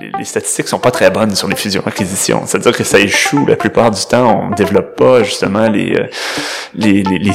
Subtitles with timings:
[0.00, 2.42] Les, les, statistiques sont pas très bonnes sur les fusions-acquisitions.
[2.46, 4.44] C'est-à-dire que ça échoue la plupart du temps.
[4.44, 6.06] On développe pas justement les euh,
[6.74, 7.32] les, les, les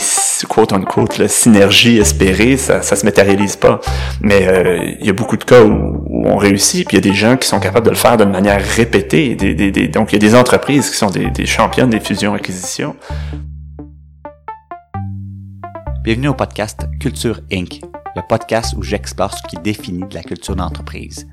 [0.47, 2.57] quote unquote la synergie espérée.
[2.57, 3.81] Ça, ça se matérialise pas.
[4.21, 6.87] Mais euh, il y a beaucoup de cas où, on réussit.
[6.87, 9.35] Puis il y a des gens qui sont capables de le faire d'une manière répétée.
[9.93, 12.95] Donc il y a des entreprises qui sont des, des des fusions-acquisitions.
[16.03, 17.81] Bienvenue au podcast Culture Inc.,
[18.15, 21.27] le podcast où j'explore ce qui définit de la culture d'entreprise.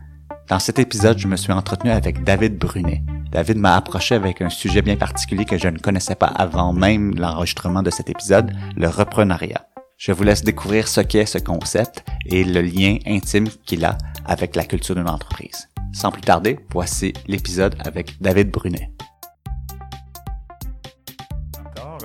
[0.53, 3.01] Dans cet épisode, je me suis entretenu avec David Brunet.
[3.31, 7.15] David m'a approché avec un sujet bien particulier que je ne connaissais pas avant même
[7.15, 9.67] l'enregistrement de cet épisode, le reprenariat.
[9.97, 14.55] Je vous laisse découvrir ce qu'est ce concept et le lien intime qu'il a avec
[14.55, 15.71] la culture d'une entreprise.
[15.95, 18.91] Sans plus tarder, voici l'épisode avec David Brunet.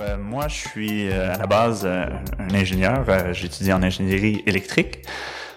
[0.00, 2.06] Euh, moi, je suis euh, à la base euh,
[2.38, 3.04] un ingénieur.
[3.34, 5.02] J'étudie en ingénierie électrique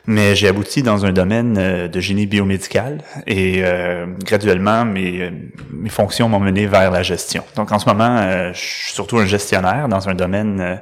[0.07, 5.31] mais j'ai abouti dans un domaine euh, de génie biomédical et euh, graduellement mes,
[5.71, 7.43] mes fonctions m'ont mené vers la gestion.
[7.55, 10.80] Donc en ce moment, euh, je suis surtout un gestionnaire dans un domaine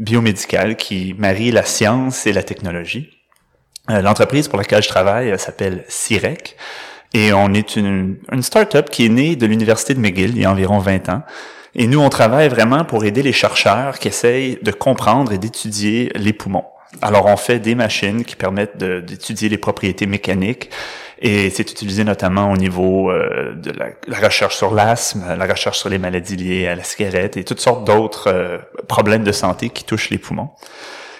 [0.00, 3.10] biomédical qui marie la science et la technologie.
[3.88, 6.56] L'entreprise pour laquelle je travaille s'appelle CIREC
[7.14, 10.44] et on est une, une start-up qui est née de l'Université de McGill il y
[10.44, 11.22] a environ 20 ans.
[11.74, 16.10] Et nous, on travaille vraiment pour aider les chercheurs qui essayent de comprendre et d'étudier
[16.16, 16.64] les poumons.
[17.02, 20.70] Alors, on fait des machines qui permettent d'étudier les propriétés mécaniques
[21.20, 25.88] et c'est utilisé notamment au niveau euh, de la, recherche sur l'asthme, la recherche sur
[25.88, 29.84] les maladies liées à la cigarette et toutes sortes d'autres euh, problèmes de santé qui
[29.84, 30.50] touchent les poumons.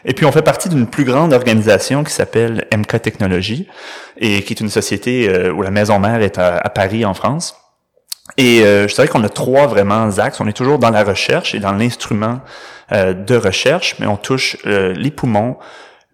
[0.04, 3.66] Et puis on fait partie d'une plus grande organisation qui s'appelle MK Technologies
[4.16, 7.56] et qui est une société euh, où la maison mère est à, Paris en France.
[8.36, 10.40] Et je dirais qu'on a trois vraiment axes.
[10.40, 12.40] On est toujours dans la recherche et dans l'instrument
[12.90, 15.58] euh, de recherche, mais on touche euh, les poumons,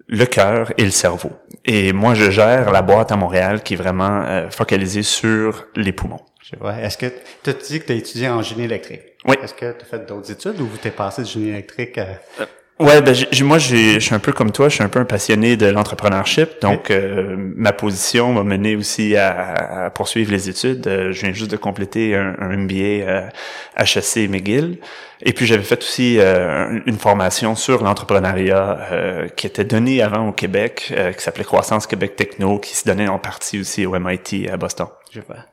[0.09, 1.31] le cœur et le cerveau.
[1.65, 5.93] Et moi, je gère la boîte à Montréal qui est vraiment euh, focalisée sur les
[5.93, 6.21] poumons.
[6.81, 7.06] Est-ce que
[7.44, 9.03] tu as dit que tu as étudié en génie électrique?
[9.25, 9.37] Oui.
[9.41, 12.06] Est-ce que tu as fait d'autres études ou tu es passé de génie électrique à...
[12.81, 15.57] Ouais, ben moi je suis un peu comme toi, je suis un peu un passionné
[15.57, 20.85] de l'entrepreneurship, donc euh, ma position m'a mené aussi à, poursuivre les études.
[20.89, 23.31] Euh, je viens juste de compléter un, MBA
[23.77, 24.79] à HEC McGill,
[25.23, 28.89] et puis j'avais fait aussi euh, une formation sur l'entrepreneuriat
[29.37, 33.21] qui était donnée avant au Québec, qui s'appelait Croissance Québec Techno, qui se donnait en
[33.21, 34.89] partie aussi au MIT à Boston.
[35.12, 35.45] Je vois.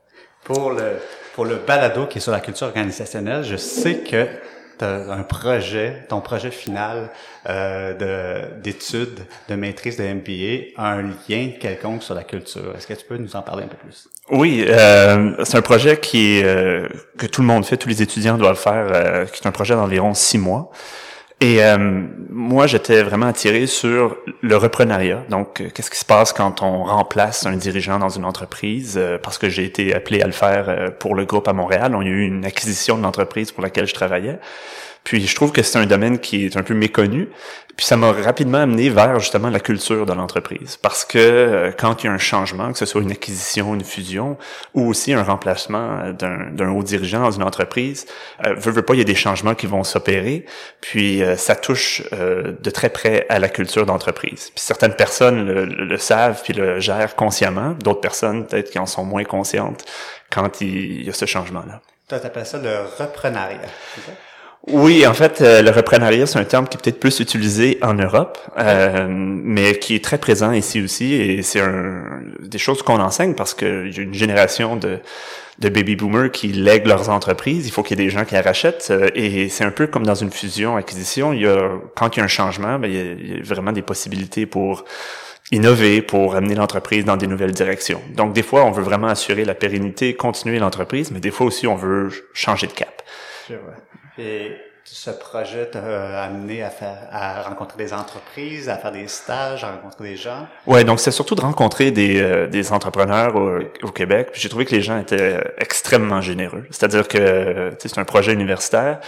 [0.43, 0.97] Pour le
[1.35, 4.27] pour le balado qui est sur la culture organisationnelle, je sais que
[4.81, 7.09] un projet, ton projet final
[7.49, 9.19] euh, de d'études,
[9.49, 12.73] de maîtrise de MBA a un lien quelconque sur la culture.
[12.75, 14.07] Est-ce que tu peux nous en parler un peu plus?
[14.29, 16.87] Oui, euh, c'est un projet qui euh,
[17.17, 19.75] que tout le monde fait, tous les étudiants doivent faire, euh, qui est un projet
[19.75, 20.71] d'environ six mois.
[21.41, 21.77] Et euh,
[22.29, 25.23] moi, j'étais vraiment attiré sur le reprenariat.
[25.29, 28.99] Donc, qu'est-ce qui se passe quand on remplace un dirigeant dans une entreprise?
[29.23, 31.95] parce que j'ai été appelé à le faire pour le groupe à Montréal.
[31.95, 34.37] On a eu une acquisition de l'entreprise pour laquelle je travaillais.
[35.03, 37.29] Puis je trouve que c'est un domaine qui est un peu méconnu.
[37.77, 40.77] Puis ça m'a rapidement amené vers justement la culture de l'entreprise.
[40.77, 43.83] Parce que euh, quand il y a un changement, que ce soit une acquisition, une
[43.83, 44.37] fusion,
[44.73, 48.05] ou aussi un remplacement euh, d'un haut dirigeant dans une entreprise,
[48.45, 50.45] euh, veut, veut pas, il y a des changements qui vont s'opérer.
[50.81, 54.51] Puis euh, ça touche de très près à la culture d'entreprise.
[54.53, 57.71] Puis certaines personnes le, le, savent puis le gèrent consciemment.
[57.83, 59.85] D'autres personnes peut-être qui en sont moins conscientes
[60.29, 61.81] quand il, y a ce changement-là.
[62.07, 63.59] Toi, t'appelles ça le reprenariat?
[64.67, 67.95] Oui, en fait, euh, le reprenariat, c'est un terme qui est peut-être plus utilisé en
[67.95, 71.61] Europe, euh, mais qui est très présent ici aussi, et c'est
[72.39, 74.99] des choses qu'on enseigne parce qu'il y une génération de,
[75.57, 77.65] baby boomers qui lèguent leurs entreprises.
[77.65, 79.87] Il faut qu'il y ait des gens qui la rachètent, euh, et c'est un peu
[79.87, 81.33] comme dans une fusion-acquisition.
[81.33, 83.81] Il y a, quand il y a un changement, ben, il, y a, vraiment des
[83.81, 84.85] possibilités pour
[85.51, 88.01] innover, pour amener l'entreprise dans des nouvelles directions.
[88.15, 91.65] Donc, des fois, on veut vraiment assurer la pérennité, continuer l'entreprise, mais des fois aussi,
[91.65, 93.01] on veut changer de cap.
[94.17, 99.63] Et ce projet t'a amené à faire, à rencontrer des entreprises, à faire des stages,
[99.63, 100.47] à rencontrer des gens?
[100.65, 104.29] Ouais, donc c'est surtout de rencontrer des, euh, des entrepreneurs au, Québec.
[104.33, 106.65] J'ai trouvé que les gens étaient extrêmement généreux.
[106.71, 108.99] C'est-à-dire que c'est un projet universitaire.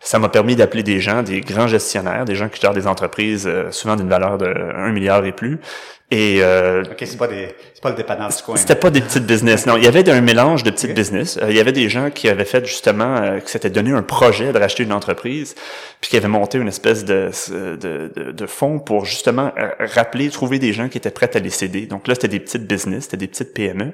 [0.00, 3.46] Ça m'a permis d'appeler des gens, des grands gestionnaires, des gens qui gèrent des entreprises
[3.46, 5.60] euh, souvent d'une valeur de 1 milliard et plus,
[6.12, 8.54] et euh, ok, c'est pas des, c'est pas le dépanneur du coin.
[8.56, 9.64] C'était pas des petites business.
[9.64, 11.38] Non, il y avait un mélange de petites business.
[11.40, 14.02] Euh, il y avait des gens qui avaient fait justement, euh, qui s'étaient donné un
[14.02, 15.54] projet de racheter une entreprise,
[16.02, 20.28] puis qui avaient monté une espèce de de, de, de fonds pour justement euh, rappeler,
[20.28, 21.86] trouver des gens qui étaient prêts à les céder.
[21.86, 23.92] Donc là, c'était des petites business, c'était des petites PME,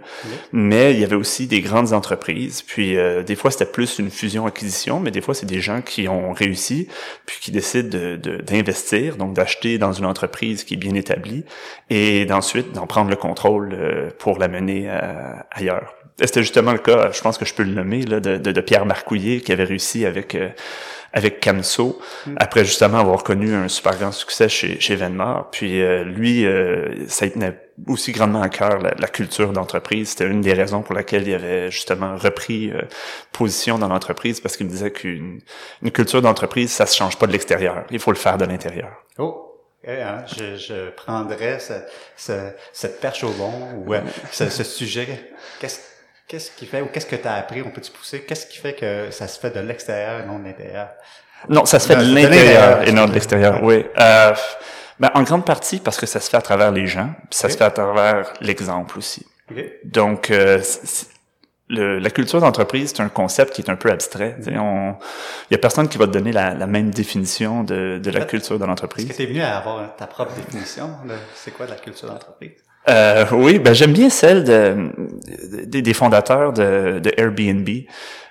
[0.50, 2.62] mais il y avait aussi des grandes entreprises.
[2.62, 6.32] Puis des fois, c'était plus une fusion-acquisition, mais des fois, c'est des gens qui ont
[6.32, 6.88] réussi,
[7.26, 11.44] puis qui décident de d'investir, donc d'acheter dans une entreprise qui est bien établie
[11.90, 13.76] et et d'ensuite d'en prendre le contrôle
[14.18, 14.90] pour la mener
[15.50, 15.94] ailleurs.
[16.20, 18.60] C'était justement le cas, je pense que je peux le nommer, là, de, de, de
[18.60, 20.36] Pierre Marcouillet qui avait réussi avec
[21.12, 22.34] avec Camso, mm.
[22.38, 25.50] après justement avoir connu un super grand succès chez, chez Venmar.
[25.50, 30.10] Puis euh, lui, euh, ça tenait aussi grandement à cœur la, culture d'entreprise.
[30.10, 32.82] C'était une des raisons pour laquelle il avait justement repris euh,
[33.32, 35.40] position dans l'entreprise, parce qu'il me disait qu'une
[35.82, 37.84] une culture d'entreprise, ça se change pas de l'extérieur.
[37.90, 38.90] Il faut le faire de l'intérieur.
[39.18, 39.47] Oh!
[39.86, 41.74] Hein, je, je prendrais ce,
[42.16, 43.94] ce, cette perche au vent ou
[44.32, 45.30] ce, ce sujet.
[45.60, 45.80] Qu'est-ce
[46.28, 48.74] Qu'est-ce qui fait, ou qu'est-ce que tu as appris, on peut-tu pousser, qu'est-ce qui fait
[48.74, 50.90] que ça se fait de l'extérieur et non de l'intérieur?
[51.48, 53.86] Non, ça se fait de l'intérieur et non de l'extérieur, oui.
[53.98, 54.34] Euh,
[55.00, 57.56] ben, en grande partie parce que ça se fait à travers les gens, ça se
[57.56, 59.26] fait à travers l'exemple aussi.
[59.84, 60.60] Donc, euh,
[61.68, 64.36] le, la culture d'entreprise, c'est un concept qui est un peu abstrait.
[64.46, 64.94] Il mm-hmm.
[65.50, 68.58] y a personne qui va te donner la, la même définition de, de la culture
[68.58, 69.04] de l'entreprise.
[69.04, 70.90] Est-ce que tu es venu à avoir ta propre définition?
[71.34, 72.52] C'est quoi la culture d'entreprise?
[72.88, 74.90] Euh, oui, ben j'aime bien celle de,
[75.66, 77.68] des fondateurs de, de Airbnb.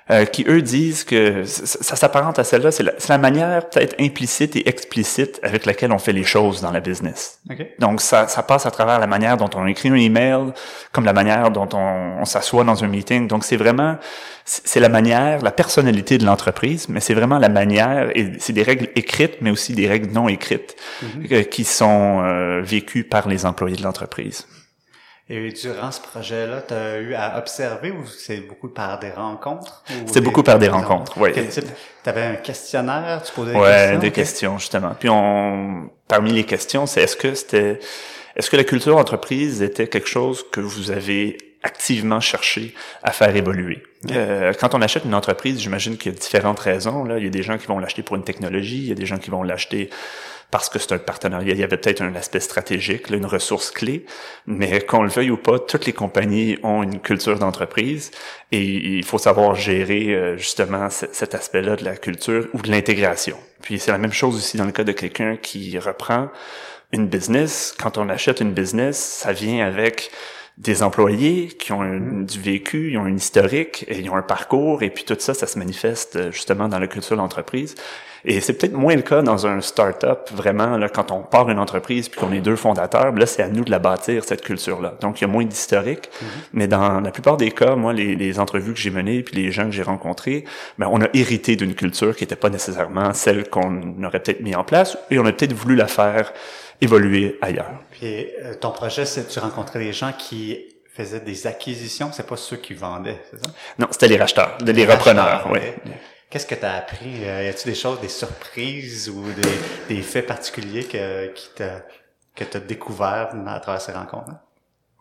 [0.09, 4.69] Euh, qui eux disent que ça, s'apparente à celle-là, c'est la, manière peut-être implicite et
[4.69, 7.41] explicite avec laquelle on fait les choses dans la business.
[7.79, 10.53] Donc ça, ça passe à travers la manière dont on écrit un email,
[10.93, 13.27] comme la manière dont on, on s'assoit dans un meeting.
[13.27, 13.97] Donc c'est vraiment,
[14.45, 18.63] c'est la manière, la personnalité de l'entreprise, mais c'est vraiment la manière, et c'est des
[18.63, 21.33] règles écrites, mais aussi des règles non écrites, mm-hmm.
[21.33, 24.47] euh, qui sont euh, vécues par les employés de l'entreprise.
[25.29, 29.83] Et durant ce projet-là, tu as eu à observer ou c'est beaucoup par des rencontres?
[30.05, 31.31] C'est beaucoup par des rencontres, oui.
[31.33, 33.99] Tu avais un questionnaire, tu posais des ouais, questions?
[33.99, 34.95] des questions, justement.
[34.97, 37.79] Puis on, parmi les questions, c'est est-ce que c'était,
[38.37, 42.73] est-ce que la culture entreprise était quelque chose que vous avez activement cherché
[43.03, 43.83] à faire évoluer.
[44.11, 47.03] Euh, quand on achète une entreprise, j'imagine qu'il y a différentes raisons.
[47.03, 47.17] Là.
[47.17, 49.05] Il y a des gens qui vont l'acheter pour une technologie, il y a des
[49.05, 49.89] gens qui vont l'acheter
[50.49, 51.53] parce que c'est un partenariat.
[51.53, 54.05] Il y avait peut-être un aspect stratégique, une ressource clé,
[54.45, 58.11] mais qu'on le veuille ou pas, toutes les compagnies ont une culture d'entreprise
[58.51, 63.37] et il faut savoir gérer euh, justement cet aspect-là de la culture ou de l'intégration.
[63.61, 66.29] Puis c'est la même chose aussi dans le cas de quelqu'un qui reprend
[66.93, 67.75] une business.
[67.77, 70.11] Quand on achète une business, ça vient avec
[70.57, 72.25] des employés qui ont mm-hmm.
[72.25, 75.33] du vécu, ils ont une historique, et ils ont un parcours, et puis tout ça,
[75.33, 77.75] ça se manifeste euh, justement dans la culture de l'entreprise.
[78.25, 81.59] Et c'est peut-être moins le cas dans un start-up, vraiment, là, quand on part une
[81.59, 84.95] entreprise puis qu'on est deux fondateurs, là, c'est à nous de la bâtir, cette culture-là.
[84.99, 86.09] Donc, il y a moins d'historique.
[86.09, 86.25] Mm-hmm.
[86.53, 89.51] Mais dans la plupart des cas, moi, les, les entrevues que j'ai menées puis les
[89.51, 90.43] gens que j'ai rencontrés,
[90.79, 94.55] ben, on a hérité d'une culture qui n'était pas nécessairement celle qu'on aurait peut-être mis
[94.55, 96.33] en place et on a peut-être voulu la faire
[96.81, 97.71] évoluer ailleurs.
[97.91, 102.37] Puis euh, ton projet, c'est tu rencontrais des gens qui faisaient des acquisitions, c'est pas
[102.37, 103.51] ceux qui vendaient, c'est ça?
[103.77, 105.59] Non, c'était les racheteurs, les, repreneurs, oui.
[106.29, 107.23] Qu'est-ce que tu as appris?
[107.23, 111.85] Euh, y a-t-il des choses, des surprises ou des, des faits particuliers que, qui t'a,
[112.35, 114.31] que tu as découvert à travers ces rencontres?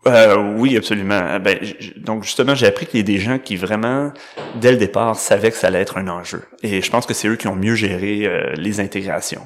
[0.05, 1.39] Euh, oui, absolument.
[1.39, 1.59] Ben,
[1.97, 4.13] donc justement, j'ai appris qu'il y a des gens qui vraiment,
[4.55, 6.43] dès le départ, savaient que ça allait être un enjeu.
[6.63, 9.45] Et je pense que c'est eux qui ont mieux géré les intégrations.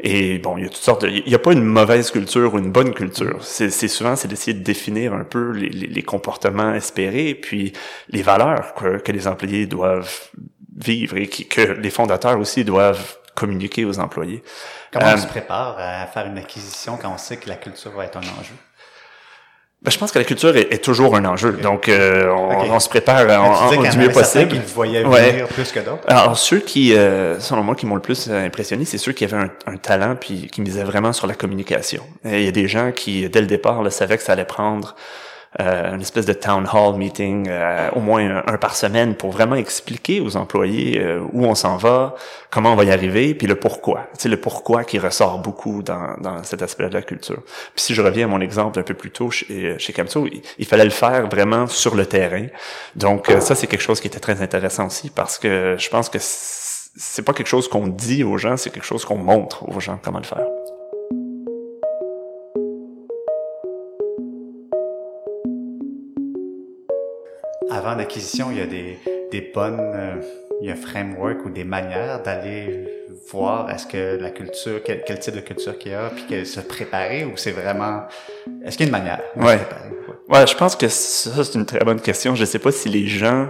[0.00, 2.54] Et bon, il y a toutes sortes de, il n'y a pas une mauvaise culture
[2.54, 3.38] ou une bonne culture.
[3.42, 7.72] C'est, souvent, c'est d'essayer de définir un peu les, les, comportements espérés, puis
[8.10, 10.30] les valeurs que, que les employés doivent
[10.76, 14.42] vivre et que les fondateurs aussi doivent communiquer aux employés.
[14.92, 17.92] Comment on euh, se prépare à faire une acquisition quand on sait que la culture
[17.92, 18.54] va être un enjeu?
[19.80, 21.52] Ben, je pense que la culture est, toujours un enjeu.
[21.52, 24.48] Donc, euh, on, se prépare en, du mieux possible.
[24.48, 26.02] Qu'ils voyaient venir plus que d'autres.
[26.08, 29.36] Alors, ceux qui, euh, selon moi, qui m'ont le plus impressionné, c'est ceux qui avaient
[29.36, 32.02] un, un, talent puis qui misaient vraiment sur la communication.
[32.24, 34.44] Et il y a des gens qui, dès le départ, là, savaient que ça allait
[34.44, 34.96] prendre
[35.60, 39.56] euh, une espèce de town hall meeting euh, au moins un, par semaine pour vraiment
[39.56, 42.14] expliquer aux employés euh, où on s'en va,
[42.50, 44.06] comment on va y arriver, puis le pourquoi.
[44.18, 47.42] C'est le pourquoi qui ressort beaucoup dans, dans cet aspect de la culture.
[47.74, 50.28] Puis si je reviens à mon exemple un peu plus tôt chez, chez Camso,
[50.58, 52.46] il, fallait le faire vraiment sur le terrain.
[52.94, 56.18] Donc ça, c'est quelque chose qui était très intéressant aussi parce que je pense que
[56.20, 59.98] c'est pas quelque chose qu'on dit aux gens, c'est quelque chose qu'on montre aux gens
[60.02, 60.44] comment le faire.
[67.88, 68.98] Avant l'acquisition, il y a des,
[69.32, 70.16] des bonnes, euh,
[70.60, 72.86] il y a un framework ou des manières d'aller
[73.30, 76.44] voir est-ce que la culture, quel, quel type de culture qu'il y a, puis que
[76.44, 78.02] se préparer ou c'est vraiment,
[78.64, 79.58] est-ce qu'il y a une manière ouais.
[80.28, 80.46] ouais.
[80.46, 82.34] je pense que ça c'est une très bonne question.
[82.34, 83.48] Je sais pas si les gens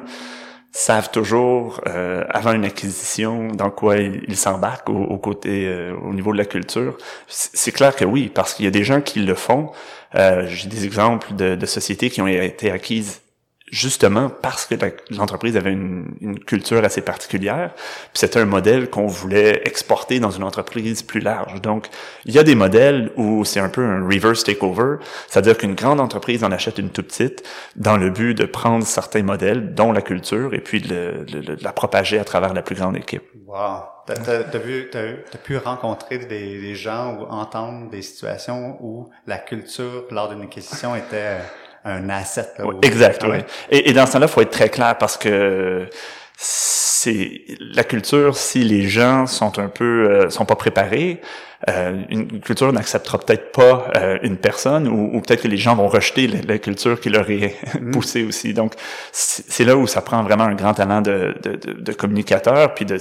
[0.71, 6.13] savent toujours euh, avant une acquisition dans quoi ils s'embarquent au, au, côté euh, au
[6.13, 6.97] niveau de la culture.
[7.27, 9.71] C'est clair que oui, parce qu'il y a des gens qui le font.
[10.15, 13.23] Euh, J'ai des exemples de, de sociétés qui ont été acquises
[13.71, 14.75] justement parce que
[15.11, 17.73] l'entreprise avait une, une, culture assez particulière.
[17.75, 21.61] Puis c'était un modèle qu'on voulait exporter dans une entreprise plus large.
[21.61, 21.89] Donc,
[22.25, 24.97] il y a des modèles où c'est un peu un reverse takeover,
[25.29, 27.43] c'est-à-dire qu'une grande entreprise en achète une toute petite
[27.77, 31.27] dans le but de prendre certains modèles, dont la culture, et puis de,
[31.61, 33.23] la propager à travers la plus grande équipe.
[33.47, 33.83] Wow!
[34.07, 40.31] T'as as, pu rencontrer des, des gens ou entendre des situations où la culture lors
[40.31, 41.37] d'une acquisition était
[41.85, 42.49] un asset.
[42.59, 43.39] Là, exact, oui.
[43.71, 45.89] Et, et, dans ce temps-là, faut être très clair parce que
[46.37, 51.21] c'est la culture, si les gens sont un peu euh, sont pas préparés,
[51.69, 55.75] euh, une culture n'acceptera peut-être pas euh, une personne ou, ou peut-être que les gens
[55.75, 57.91] vont rejeter la, culture qui leur est mm.
[57.91, 58.55] poussée aussi.
[58.55, 58.75] Donc
[59.13, 62.85] c'est là où ça prend vraiment un grand talent de, de, de, de communicateur, puis
[62.85, 62.99] de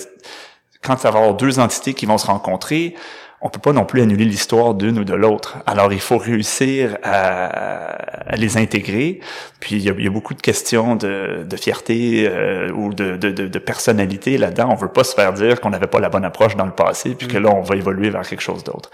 [0.82, 2.96] quand ça va avoir deux entités qui vont se rencontrer,
[3.40, 5.58] on peut pas non plus annuler l'histoire d'une ou de l'autre.
[5.68, 9.20] Alors, il faut réussir à, les intégrer.
[9.60, 14.70] Puis, il y, a, beaucoup de questions de, fierté euh, ou de, de, personnalité là-dedans.
[14.72, 17.14] On veut pas se faire dire qu'on n'avait pas la bonne approche dans le passé,
[17.14, 17.44] puis que mm.
[17.44, 18.90] là, on va évoluer vers quelque chose d'autre.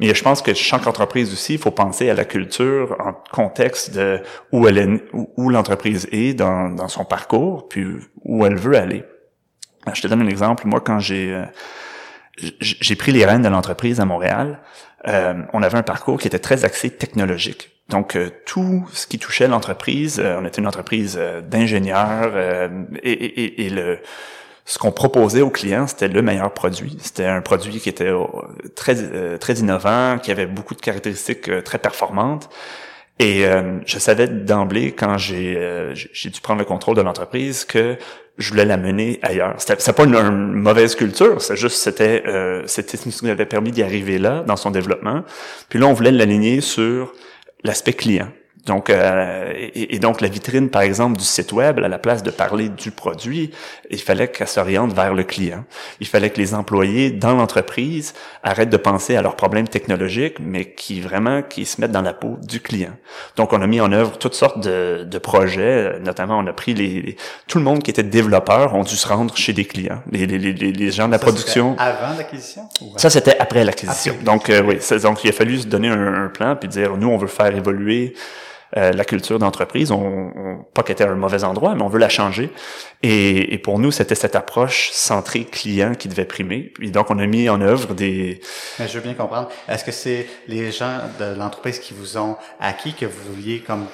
[0.00, 3.94] Mais je pense que chaque entreprise aussi, il faut penser à la culture en contexte
[3.94, 4.20] de
[4.52, 4.88] où elle est,
[5.36, 7.84] où, l'entreprise est dans, dans son parcours, puis
[8.24, 9.04] où elle veut aller.
[9.92, 10.66] Je te donne un exemple.
[10.66, 11.44] Moi, quand j'ai euh,
[12.38, 14.60] j'ai pris les rênes de l'entreprise à Montréal.
[15.08, 17.70] Euh, on avait un parcours qui était très axé technologique.
[17.88, 21.20] Donc euh, tout ce qui touchait l'entreprise, euh, on était une entreprise
[21.50, 22.32] d'ingénieurs
[23.02, 23.98] et, et, le
[24.64, 26.96] ce qu'on proposait aux clients, c'était le meilleur produit.
[27.00, 28.12] C'était un produit qui était
[28.76, 32.48] très très innovant, qui avait beaucoup de caractéristiques très performantes.
[33.18, 33.44] Et
[33.86, 37.98] je savais d'emblée quand j'ai j'ai dû prendre le contrôle de l'entreprise que
[38.38, 39.54] je voulais la mener ailleurs.
[39.58, 43.70] C'était pas une, mauvaise culture, c'est juste c'était euh, c'était ce qui nous avait permis
[43.70, 45.24] d'y arriver là dans son développement.
[45.68, 47.12] Puis là, on voulait l'aligner sur
[47.64, 48.28] l'aspect client.
[48.66, 52.30] Donc, euh, et, donc la vitrine, par exemple, du site web, à la place de
[52.30, 53.50] parler du produit,
[53.90, 55.64] il fallait qu'elle s'oriente vers le client.
[55.98, 58.14] Il fallait que les employés dans l'entreprise
[58.44, 62.12] arrêtent de penser à leurs problèmes technologiques, mais qui vraiment qui se mettent dans la
[62.12, 62.92] peau du client.
[63.36, 65.98] Donc, on a mis en œuvre toutes sortes de, de projets.
[65.98, 67.16] Notamment, on a pris les,
[67.48, 70.02] tout le monde qui était développeur ont dû se rendre chez des clients.
[70.12, 71.74] Les, les, les, les gens de la production.
[71.78, 72.62] Avant l'acquisition?
[72.96, 74.14] Ça, c'était après l'acquisition.
[74.24, 77.08] Donc, euh, oui, donc il a fallu se donner un, un plan puis dire nous,
[77.08, 78.14] on veut faire évoluer
[78.76, 79.90] euh, la culture d'entreprise.
[79.90, 82.50] On, on, pas qu'elle était un mauvais endroit, mais on veut la changer.
[83.02, 86.72] Et, et pour nous, c'était cette approche centrée client qui devait primer.
[86.80, 88.40] Et donc, on a mis en œuvre des...
[88.78, 89.50] Mais je veux bien comprendre.
[89.68, 93.86] Est-ce que c'est les gens de l'entreprise qui vous ont acquis que vous vouliez comme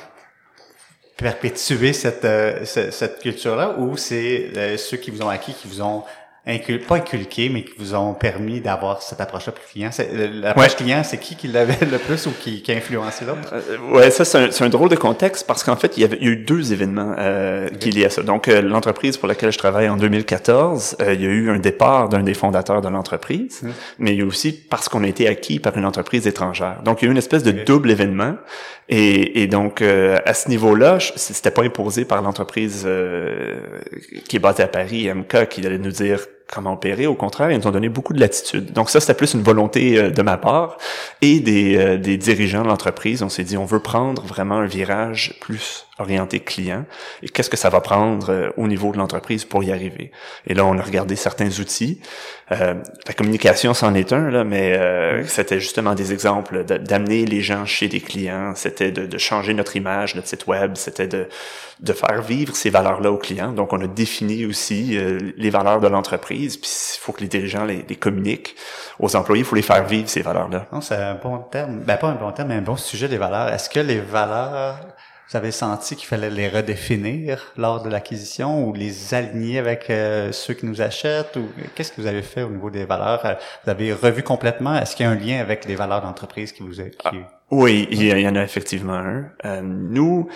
[1.19, 5.83] perpétuer cette, euh, cette, culture-là ou c'est euh, ceux qui vous ont acquis qui vous
[5.83, 6.05] ont
[6.87, 9.91] pas inculqué, mais qui vous ont permis d'avoir cette approche-là pour client.
[10.41, 13.53] L'approche client, c'est qui qui l'avait le plus ou qui, qui a influencé l'autre?
[13.53, 16.17] Euh, ouais, ça, c'est un, un, drôle de contexte parce qu'en fait, il y, avait,
[16.21, 18.23] il y a eu deux événements euh, qui liés à ça.
[18.23, 21.59] Donc, euh, l'entreprise pour laquelle je travaille en 2014, euh, il y a eu un
[21.59, 23.73] départ d'un des fondateurs de l'entreprise, hum.
[23.99, 26.81] mais il y a aussi parce qu'on a été acquis par une entreprise étrangère.
[26.83, 28.37] Donc, il y a eu une espèce de double événement.
[28.89, 32.89] Et, et donc, à ce niveau-là, c'était pas imposé par l'entreprise
[34.27, 36.21] qui est basée à Paris, MK, qui allait nous dire
[36.53, 37.07] comment opérer.
[37.07, 38.73] Au contraire, ils nous ont donné beaucoup de latitude.
[38.73, 40.79] Donc ça, c'était plus une volonté euh, de ma part
[41.23, 43.23] et des, euh, des dirigeants de l'entreprise.
[43.23, 46.85] On s'est dit, on veut prendre vraiment un virage plus orienté client
[47.23, 50.13] et qu'est-ce que ça va prendre euh, au niveau de l'entreprise pour y arriver.
[50.47, 52.01] Et là, on a regardé certains outils.
[52.53, 52.75] Euh,
[53.07, 57.67] la communication, c'en est un, là, mais euh, c'était justement des exemples d'amener les gens
[57.67, 61.29] chez des clients, c'était de, de, changer notre image, notre site web, c'était de,
[61.81, 63.53] de faire vivre ces valeurs-là aux clients.
[63.53, 64.99] Donc, on a défini aussi
[65.37, 68.55] les valeurs de l'entreprise, puis il faut que les dirigeants les, les communiquent
[68.99, 70.67] aux employés, il faut les faire vivre, ces valeurs-là.
[70.81, 71.81] c'est un bon terme.
[71.85, 73.49] Ben, pas un bon terme, mais un bon sujet des valeurs.
[73.49, 74.81] Est-ce que les valeurs
[75.31, 80.33] vous avez senti qu'il fallait les redéfinir lors de l'acquisition ou les aligner avec euh,
[80.33, 83.27] ceux qui nous achètent ou qu'est-ce que vous avez fait au niveau des valeurs?
[83.27, 84.75] Euh, Vous avez revu complètement?
[84.75, 87.13] Est-ce qu'il y a un lien avec les valeurs d'entreprise qui vous ah,
[87.51, 89.27] Oui, il y, en a effectivement un.
[89.45, 90.29] Euh, nous,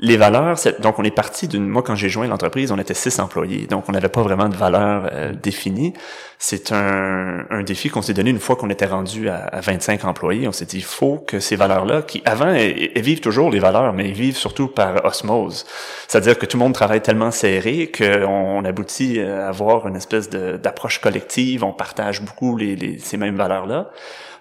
[0.00, 1.66] les valeurs, donc on est parti d'une.
[1.66, 4.54] Moi, quand j'ai joint l'entreprise, on était six employés, donc on n'avait pas vraiment de
[4.54, 5.92] valeurs euh, définies.
[6.38, 10.04] C'est un, un, défi qu'on s'est donné une fois qu'on était rendu à, à, 25
[10.04, 10.46] employés.
[10.46, 13.92] On s'est dit, il faut que ces valeurs-là, qui avant elles, vivent toujours les valeurs,
[13.92, 15.66] mais elles vivent surtout par osmose.
[16.06, 21.00] C'est-à-dire que tout le monde travaille tellement serré qu'on aboutit à avoir une espèce d'approche
[21.00, 21.64] collective.
[21.64, 23.90] On partage beaucoup les, les, ces mêmes valeurs-là.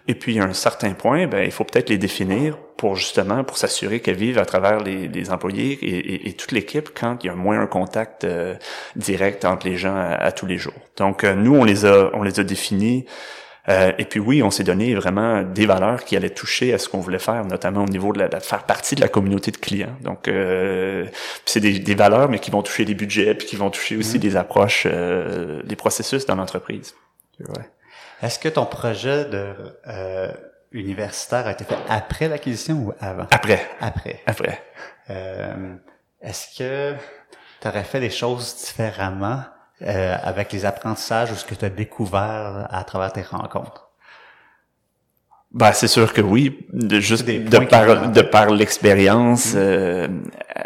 [0.07, 3.57] Et puis, à un certain point, ben, il faut peut-être les définir pour justement, pour
[3.57, 7.27] s'assurer qu'elles vivent à travers les, les employés et, et, et toute l'équipe quand il
[7.27, 8.55] y a moins un contact euh,
[8.95, 10.73] direct entre les gens à, tous les jours.
[10.95, 13.05] Donc, euh, nous, on les a, on les a définis
[13.69, 16.87] Euh, et puis oui, on s'est donné vraiment des valeurs qui allaient toucher à ce
[16.87, 19.57] qu'on voulait faire, notamment au niveau de, la, de faire partie de la communauté de
[19.57, 19.95] clients.
[20.01, 21.05] Donc, euh,
[21.45, 24.17] c'est des, des, valeurs, mais qui vont toucher les budgets, puis qui vont toucher aussi
[24.17, 24.21] mm-hmm.
[24.21, 26.95] des approches, euh, des processus dans l'entreprise.
[27.39, 27.65] Ouais.
[28.21, 29.53] Est-ce que ton projet de
[29.88, 30.31] euh,
[30.71, 33.27] universitaire a été fait après l'acquisition ou avant?
[33.31, 33.67] Après.
[33.79, 34.21] Après.
[34.25, 34.62] Après.
[35.09, 35.75] Euh,
[36.21, 36.95] Est-ce que
[37.62, 39.43] tu aurais fait les choses différemment
[39.83, 43.83] euh, avec les apprentissages ou ce que tu as découvert à travers tes rencontres?
[45.51, 49.57] Ben, c'est sûr que oui, de, juste de par, de par l'expérience mm-hmm.
[49.57, 50.07] euh,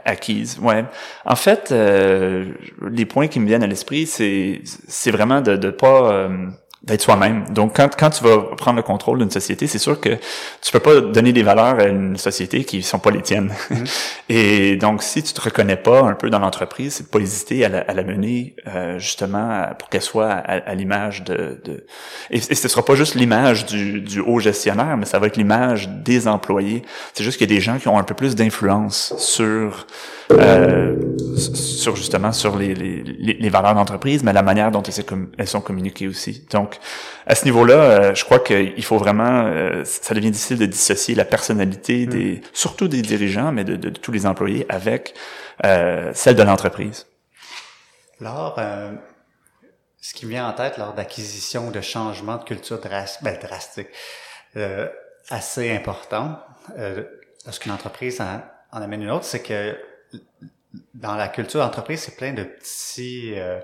[0.05, 0.57] acquise.
[0.59, 0.85] Ouais.
[1.23, 2.51] En fait, euh,
[2.89, 6.47] les points qui me viennent à l'esprit, c'est c'est vraiment de ne pas euh,
[6.83, 7.43] d'être soi-même.
[7.49, 10.17] Donc, quand, quand tu vas prendre le contrôle d'une société, c'est sûr que
[10.61, 13.53] tu peux pas donner des valeurs à une société qui sont pas les tiennes.
[13.69, 14.01] Mm-hmm.
[14.29, 17.65] Et donc, si tu te reconnais pas un peu dans l'entreprise, c'est de pas hésiter
[17.65, 21.85] à la, à la mener euh, justement pour qu'elle soit à, l'image de, de...
[22.31, 25.37] Et, et, ce sera pas juste l'image du, du haut gestionnaire, mais ça va être
[25.37, 26.81] l'image des employés.
[27.13, 29.85] C'est juste qu'il y a des gens qui ont un peu plus d'influence sur
[30.31, 30.95] euh,
[31.35, 36.07] sur justement sur les, les, les valeurs d'entreprise, mais la manière dont elles, sont communiquées
[36.07, 36.45] aussi.
[36.51, 36.70] Donc,
[37.25, 41.15] à ce niveau-là, euh, je crois qu'il faut vraiment, euh, ça devient difficile de dissocier
[41.15, 42.09] la personnalité mm.
[42.09, 45.13] des, surtout des dirigeants, mais de, de, tous les employés avec
[45.65, 47.07] euh, celle de l'entreprise.
[48.19, 48.59] Alors,
[49.99, 53.87] ce qui me vient en tête lors d'acquisition de changements de culture drastique,
[54.53, 54.89] ben,
[55.29, 56.39] assez important,
[57.45, 59.75] lorsqu'une entreprise en, en amène une autre, c'est que
[60.93, 63.59] dans la culture d'entreprise, c'est plein de petits, euh,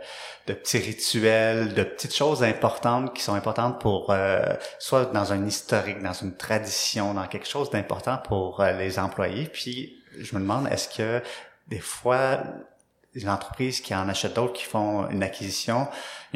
[0.47, 4.41] de petits rituels, de petites choses importantes qui sont importantes pour, euh,
[4.79, 9.45] soit dans un historique, dans une tradition, dans quelque chose d'important pour euh, les employés.
[9.45, 11.21] Puis, je me demande, est-ce que
[11.67, 12.39] des fois,
[13.13, 15.87] les entreprises qui en achètent d'autres, qui font une acquisition,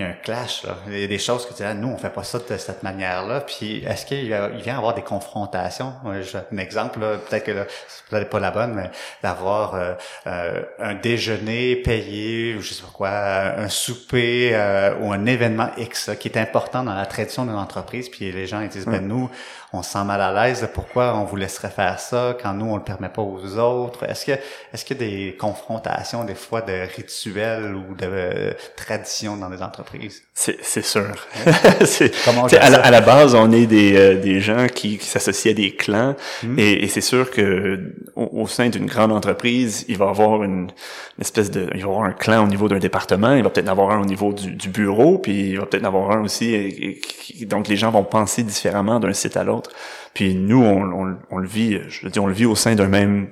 [0.01, 0.63] il y a un clash.
[0.63, 0.77] Là.
[0.87, 2.57] Il y a des choses que tu dis, ah, nous, on fait pas ça de
[2.57, 3.41] cette manière-là.
[3.41, 5.93] Puis, est-ce qu'il il vient avoir des confrontations?
[6.05, 8.89] Un exemple, peut-être que c'est peut-être pas la bonne, mais
[9.21, 9.93] d'avoir euh,
[10.27, 15.69] euh, un déjeuner payé, ou je sais pas quoi, un souper euh, ou un événement
[15.77, 18.09] X qui est important dans la tradition d'une entreprise.
[18.09, 19.29] Puis les gens ils disent, ben nous,
[19.73, 20.67] on se sent mal à l'aise.
[20.73, 24.03] Pourquoi on vous laisserait faire ça quand nous, on le permet pas aux autres?
[24.03, 24.31] Est-ce que
[24.73, 29.61] est-ce qu'il y a des confrontations des fois de rituels ou de traditions dans des
[29.61, 29.90] entreprises?
[30.33, 31.27] C'est sûr.
[31.45, 35.53] à, la, à, la, base, on est des, euh, des gens qui, qui s'associent à
[35.53, 36.57] des clans hmm.
[36.57, 40.71] et, et c'est sûr que au, sein d'une grande entreprise, il va avoir une,
[41.19, 43.73] espèce de, il va avoir un clan au niveau d'un département, il va peut-être en
[43.73, 46.53] avoir un au niveau du, du, bureau, puis il va peut-être en avoir un aussi.
[46.53, 47.01] Et,
[47.45, 49.71] donc les gens vont penser différemment d'un site à l'autre.
[50.13, 52.75] Puis nous, on, on, on, le vit, je veux dire, on le vit au sein
[52.75, 53.29] d'un même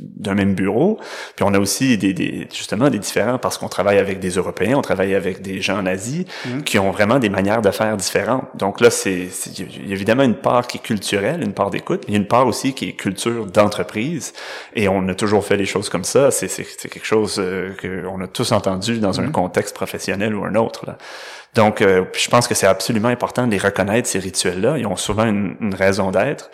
[0.00, 0.98] d'un même bureau.
[1.36, 4.76] Puis on a aussi des, des justement des différents parce qu'on travaille avec des Européens,
[4.76, 6.62] on travaille avec des gens en Asie mmh.
[6.62, 8.46] qui ont vraiment des manières de faire différentes.
[8.54, 12.04] Donc là, c'est il y a évidemment une part qui est culturelle, une part d'écoute,
[12.08, 14.32] il y a une part aussi qui est culture d'entreprise.
[14.74, 16.30] Et on a toujours fait les choses comme ça.
[16.30, 16.48] C'est
[16.88, 19.32] quelque chose euh, qu'on a tous entendu dans un mmh.
[19.32, 20.86] contexte professionnel ou un autre.
[20.86, 20.98] Là.
[21.54, 24.76] Donc, euh, je pense que c'est absolument important de les reconnaître, ces rituels-là.
[24.76, 26.50] Ils ont souvent une, une raison d'être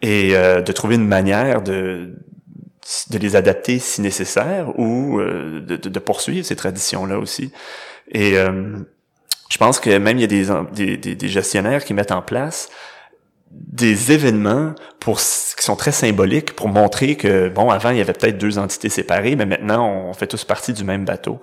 [0.00, 2.14] et euh, de trouver une manière de
[3.10, 7.52] de les adapter si nécessaire ou euh, de, de, poursuivre ces traditions-là aussi.
[8.10, 8.76] Et euh,
[9.48, 12.68] je pense que même il y a des, des, des gestionnaires qui mettent en place
[13.50, 18.12] des événements pour qui sont très symboliques pour montrer que bon avant il y avait
[18.12, 21.40] peut-être deux entités séparées mais maintenant on fait tous partie du même bateau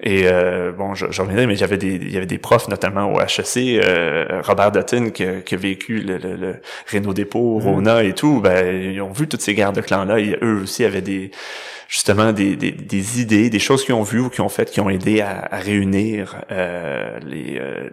[0.00, 3.12] et euh, bon je, je reviendrai mais j'avais des il y avait des profs notamment
[3.12, 6.56] au HEC euh, Robert Dutton qui, qui, a vécu le, le, le
[6.92, 7.58] Renault Dépôt.
[7.58, 10.60] Rona et tout ben ils ont vu toutes ces guerres de clans là et eux
[10.62, 11.32] aussi avaient des
[11.90, 14.80] justement des, des, des, idées, des choses qu'ils ont vues ou qu'ils ont faites, qui
[14.80, 17.90] ont aidé à, à réunir euh, les, euh,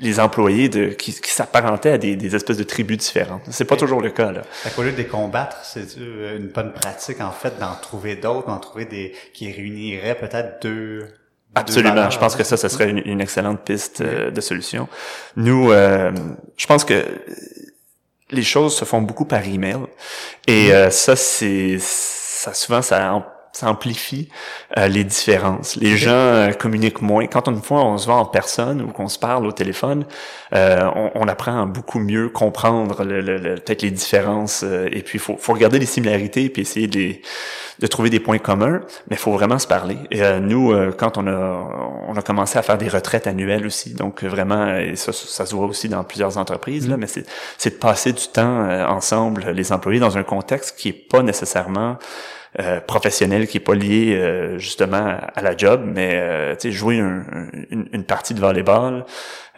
[0.00, 3.42] les employés de, qui, qui s'apparentaient à des, des espèces de tribus différentes.
[3.50, 4.42] C'est pas toujours le cas là.
[4.76, 8.58] Au lieu de les combattre, c'est une bonne pratique en fait d'en trouver d'autres, d'en
[8.58, 11.06] trouver des qui réuniraient peut-être deux
[11.54, 12.10] Absolument.
[12.10, 14.88] Je pense que ça, ce serait une, une excellente piste euh, de solution.
[15.36, 16.12] Nous, euh,
[16.56, 17.02] je pense que
[18.30, 19.78] les choses se font beaucoup par email
[20.48, 20.90] et mm.
[20.90, 24.28] ça, c'est ça souvent ça ça amplifie
[24.76, 25.76] euh, les différences.
[25.76, 27.26] Les gens euh, communiquent moins.
[27.26, 30.04] Quand une fois on se voit en personne ou qu'on se parle au téléphone,
[30.52, 34.62] euh, on, on, apprend à beaucoup mieux comprendre le, le, peut-être les différences.
[34.62, 37.14] et puis il faut, faut regarder les similarités puis essayer de,
[37.78, 38.82] de trouver des points communs.
[39.08, 39.96] Mais il faut vraiment se parler.
[40.10, 44.22] Et nous, quand on a on a commencé à faire des retraites annuelles aussi, donc
[44.22, 47.24] vraiment, et ça, ça se voit aussi dans plusieurs entreprises là, mais c'est
[47.56, 51.96] c'est de passer du temps ensemble les employés dans un contexte qui est pas nécessairement
[52.58, 56.72] euh, professionnel qui est pas lié euh, justement à la job, mais euh, tu sais
[56.72, 59.04] jouer une, une, partie de volleyball.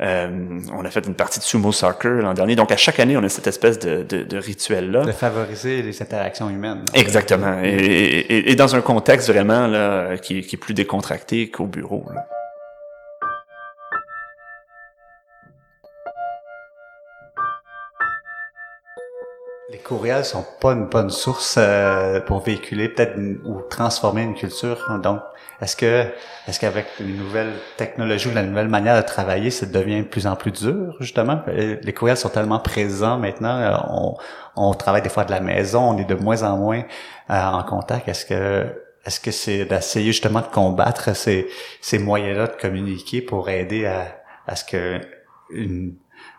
[0.00, 2.56] on a fait une partie de sumo soccer l'an dernier.
[2.56, 5.04] Donc à chaque année, on a cette espèce de, de, de rituel là.
[5.04, 6.84] De favoriser les interactions humaines.
[6.92, 7.60] Exactement.
[7.62, 12.04] Et, et, et, dans un contexte vraiment là qui, qui est plus décontracté qu'au bureau.
[12.12, 12.26] Là.
[19.70, 24.98] Les courriels sont pas une bonne source euh, pour véhiculer peut-être ou transformer une culture.
[25.02, 25.20] Donc,
[25.60, 26.06] est-ce que
[26.46, 30.26] est-ce qu'avec les nouvelles technologies ou la nouvelle manière de travailler, ça devient de plus
[30.26, 31.42] en plus dur justement?
[31.48, 33.58] Euh, Les courriels sont tellement présents maintenant.
[33.60, 34.14] Euh, on,
[34.56, 36.84] on travaille des fois de la maison, on est de moins en moins
[37.28, 38.08] en contact.
[38.08, 38.64] Est-ce que
[39.04, 41.46] est-ce que c'est d'essayer justement de combattre ces
[41.82, 44.06] ces moyens-là de communiquer pour aider à
[44.46, 45.00] à ce que
[45.50, 45.94] une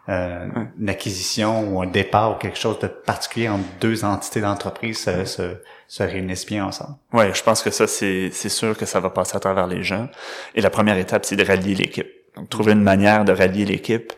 [0.10, 0.48] euh,
[0.80, 5.24] une acquisition ou un départ ou quelque chose de particulier entre deux entités d'entreprise se,
[5.26, 6.96] se, se, réunissent bien ensemble?
[7.14, 9.84] Ouais, je pense que ça, c'est, c'est sûr que ça va passer à travers les
[9.84, 10.08] gens.
[10.56, 12.10] Et la première étape, c'est de rallier l'équipe.
[12.40, 14.14] Donc, trouver une manière de rallier l'équipe,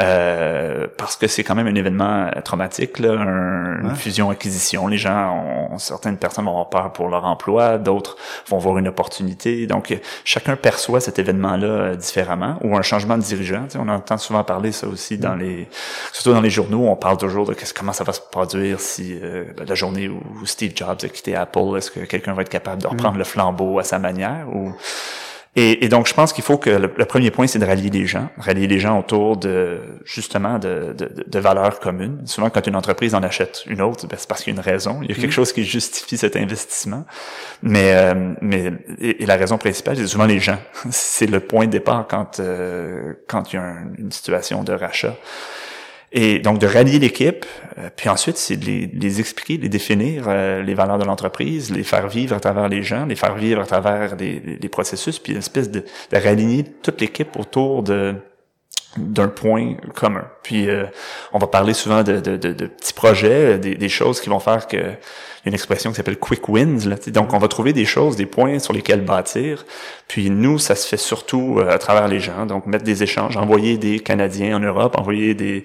[0.00, 4.86] euh, parce que c'est quand même un événement traumatique, là, une fusion-acquisition.
[4.86, 8.16] Les gens ont, certaines personnes vont avoir peur pour leur emploi, d'autres
[8.48, 9.66] vont voir une opportunité.
[9.66, 13.64] Donc, chacun perçoit cet événement-là euh, différemment, ou un changement de dirigeant.
[13.64, 15.68] Tu sais, on entend souvent parler ça aussi dans les,
[16.12, 19.46] surtout dans les journaux, on parle toujours de comment ça va se produire si euh,
[19.66, 22.86] la journée où Steve Jobs a quitté Apple, est-ce que quelqu'un va être capable de
[22.86, 24.72] reprendre le flambeau à sa manière ou
[25.56, 28.06] et, et, donc, je pense qu'il faut que le, premier point, c'est de rallier les
[28.06, 32.22] gens, rallier les gens autour de justement de, de, de valeurs communes.
[32.26, 34.68] Souvent, quand une entreprise en achète une autre, ben, c'est parce qu'il y a une
[34.68, 34.98] raison.
[35.02, 35.30] Il y a quelque mm.
[35.30, 37.04] chose qui justifie cet investissement.
[37.62, 40.58] Mais, euh, mais et, la raison principale, c'est souvent les gens.
[40.90, 45.14] C'est le point de départ quand euh, quand il y a une situation de rachat.
[46.16, 47.44] Et donc de rallier l'équipe,
[47.76, 51.04] euh, puis ensuite c'est de les, les, expliquer, de les définir euh, les valeurs de
[51.04, 55.18] l'entreprise, les faire vivre à travers les gens, les faire vivre à travers des processus,
[55.18, 58.14] puis une espèce de, de toute l'équipe autour de
[58.96, 60.24] d'un point commun.
[60.42, 60.84] Puis euh,
[61.32, 64.40] on va parler souvent de, de, de, de petits projets, des, des, choses qui vont
[64.40, 66.88] faire que y a une expression qui s'appelle quick wins.
[66.88, 69.66] Là, donc on va trouver des choses, des points sur lesquels bâtir.
[70.08, 72.46] Puis nous, ça se fait surtout euh, à travers les gens.
[72.46, 75.64] Donc mettre des échanges, envoyer des Canadiens en Europe, envoyer des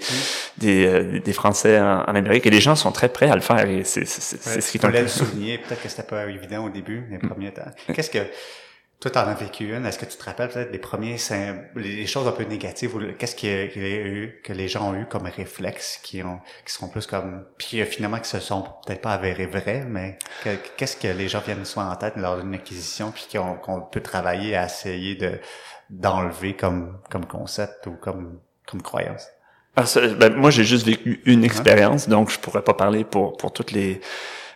[0.58, 2.46] des, euh, des, Français en, Amérique.
[2.46, 3.70] Et les gens sont très prêts à le faire.
[3.70, 5.08] Et c'est c'est ce qui est peu...
[5.08, 5.58] souligner.
[5.58, 7.72] Peut-être que c'était pas évident au début, les premiers temps.
[7.94, 8.20] Qu'est-ce que
[9.00, 9.86] toi, t'en as vécu une.
[9.86, 11.16] Est-ce que tu te rappelles peut-être des premiers,
[11.76, 14.96] les choses un peu négatives ou qu'est-ce qu'il y a eu, que les gens ont
[14.96, 18.66] eu comme réflexe, qui ont, qui sont plus comme, puis euh, finalement qui se sont
[18.86, 20.20] peut-être pas avérés vrais, mais
[20.76, 24.58] qu'est-ce que les gens viennent soit en tête lors d'une acquisition, puis qu'on peut travailler
[24.58, 25.40] à essayer de
[25.90, 29.28] d'enlever comme comme concept ou comme comme croyance?
[29.78, 29.84] Ah,
[30.18, 33.72] ben, moi, j'ai juste vécu une expérience, donc je pourrais pas parler pour pour toutes
[33.72, 34.02] les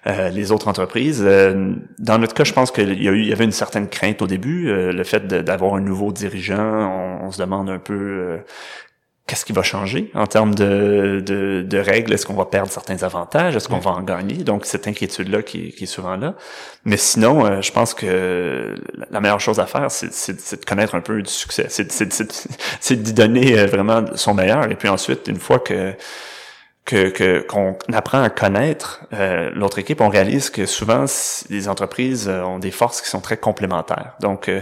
[0.06, 1.24] euh, les autres entreprises.
[1.26, 3.88] Euh, dans notre cas, je pense qu'il y a eu, il y avait une certaine
[3.88, 7.22] crainte au début, euh, le fait d'avoir un nouveau dirigeant.
[7.22, 8.40] On, se demande un peu
[9.26, 12.12] qu'est-ce qui va changer en termes de, de, de règles?
[12.12, 13.56] Est-ce qu'on va perdre certains avantages?
[13.56, 14.44] Est-ce qu'on va en gagner?
[14.44, 16.36] Donc cette inquiétude-là qui, qui, est souvent là.
[16.84, 18.76] Mais sinon, je pense que
[19.10, 21.68] la meilleure chose à faire, c'est de connaître un peu du succès.
[21.70, 24.70] C'est d'y donner vraiment son meilleur.
[24.70, 25.96] Et puis ensuite, une fois que
[26.86, 31.06] que qu'on apprend à connaître euh, l'autre équipe, on réalise que souvent
[31.50, 34.16] les entreprises euh, ont des forces qui sont très complémentaires.
[34.20, 34.62] Donc euh,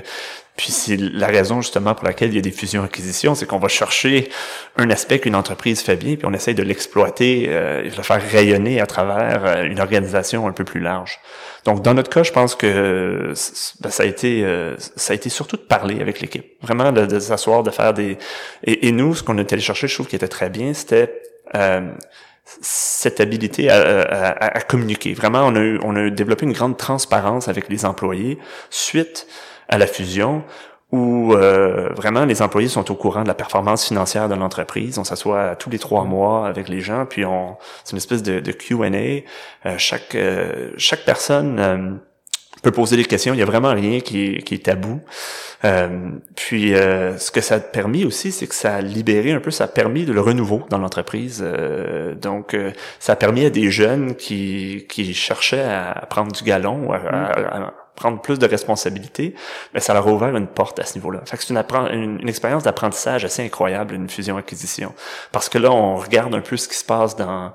[0.56, 3.70] puis c'est la raison justement pour laquelle il y a des fusions-acquisitions, c'est qu'on va
[3.70, 4.30] chercher
[4.78, 8.22] un aspect qu'une entreprise fait bien, puis on essaye de l'exploiter, euh, de le faire
[8.22, 11.20] rayonner à travers une organisation un peu plus large.
[11.66, 13.34] Donc dans notre cas, je pense que
[13.80, 14.46] ben, ça a été
[14.96, 18.18] ça a été surtout de parler avec l'équipe, vraiment de, s'asseoir, de faire des
[18.64, 21.21] et, et nous, ce qu'on allé chercher, je trouve qui était très bien, c'était euh,
[22.62, 25.14] cette habilité à, communiquer.
[25.14, 29.28] Vraiment, on a, on a développé une grande transparence avec les employés suite
[29.70, 30.44] à la fusion
[30.92, 34.98] où euh, vraiment les employés sont au courant de la performance financière de l'entreprise.
[34.98, 38.42] On s'assoit tous les trois mois avec les gens, puis on c'est une espèce de,
[38.42, 38.88] de Q&A.
[38.88, 40.18] Euh, chaque
[40.78, 42.02] chaque personne
[42.62, 43.34] peut poser des questions.
[43.34, 45.02] Il y a vraiment rien qui est, qui est tabou.
[45.63, 49.39] Euh, puis, euh, ce que ça a permis aussi, c'est que ça a libéré un
[49.39, 51.43] peu, ça a permis de le renouveau dans l'entreprise.
[51.43, 52.56] Euh, donc,
[53.00, 58.21] ça a permis à des jeunes qui, qui cherchaient à prendre du galon, à, prendre
[58.21, 59.36] plus de responsabilités,
[59.74, 61.21] mais ça leur a ouvert une porte à ce niveau-là.
[61.26, 64.93] Fait que c'est une, une, expérience d'apprentissage assez incroyable, une fusion-acquisition.
[65.32, 67.54] Parce que là, on regarde un peu ce qui se passe dans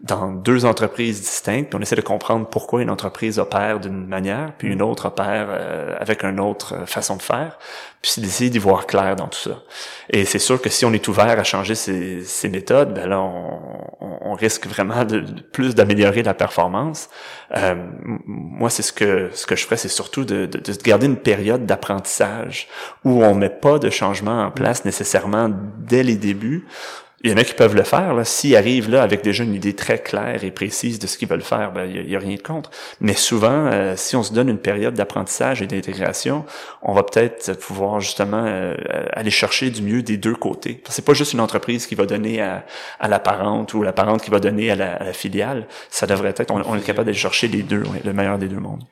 [0.00, 4.52] dans deux entreprises distinctes, puis on essaie de comprendre pourquoi une entreprise opère d'une manière,
[4.58, 7.58] puis une autre opère euh, avec une autre euh, façon de faire,
[8.02, 9.62] puis d'essayer d'y voir clair dans tout ça.
[10.10, 13.20] Et c'est sûr que si on est ouvert à changer ces, ces méthodes, ben là,
[13.20, 13.58] on,
[14.00, 17.08] on, risque vraiment de, plus d'améliorer la performance.
[17.56, 17.74] Euh,
[18.26, 21.16] moi, c'est ce que ce que je ferais, c'est surtout de, de, de garder une
[21.16, 22.68] période d'apprentissage
[23.04, 26.66] où on met pas de changement en place nécessairement dès les débuts,
[27.26, 28.14] il y en a qui peuvent le faire.
[28.24, 31.42] S'ils arrivent là avec déjà une idée très claire et précise de ce qu'ils veulent
[31.42, 32.70] faire, ben, il n'y a, rien de contre.
[33.00, 36.44] Mais souvent, euh, si on se donne une période d'apprentissage et d'intégration,
[36.82, 38.74] on va peut-être pouvoir justement euh,
[39.12, 40.82] aller chercher du mieux des deux côtés.
[40.88, 42.64] C'est pas juste une entreprise qui va donner à,
[43.00, 45.66] à la parente ou la parente qui va donner à la, filiale.
[45.90, 48.84] Ça devrait être, on, est capable d'aller chercher les deux, le meilleur des deux mondes.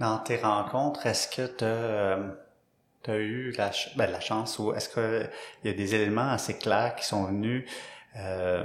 [0.00, 1.64] Dans tes rencontres, est-ce que tu
[3.06, 5.30] tu as eu la, ben, la chance ou est-ce qu'il
[5.64, 7.64] y a des éléments assez clairs qui sont venus
[8.18, 8.64] euh,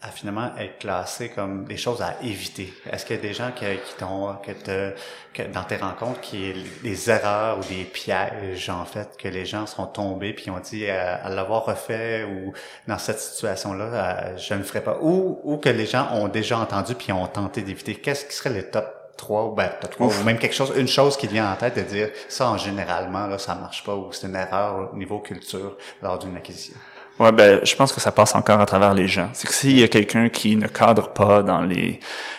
[0.00, 2.72] à finalement être classés comme des choses à éviter?
[2.90, 3.64] Est-ce qu'il y a des gens qui,
[3.98, 9.44] t'ont, que, dans tes rencontres, qui des erreurs ou des pièges, en fait, que les
[9.44, 12.52] gens sont tombés puis ont dit à, l'avoir refait ou
[12.86, 14.98] dans cette situation-là, je ne ferai pas?
[15.00, 17.96] Ou, ou que les gens ont déjà entendu puis ont tenté d'éviter?
[17.96, 21.26] Qu'est-ce qui serait le top trois, ben, trois, ou même quelque chose, une chose qui
[21.26, 24.36] vient en tête de dire ça en généralement là, ça marche pas ou c'est une
[24.36, 26.76] erreur au niveau culture lors d'une acquisition.
[27.18, 29.30] Ouais, ben, je pense que ça passe encore à travers les gens.
[29.32, 31.98] C'est que s'il y a quelqu'un qui ne cadre pas dans les,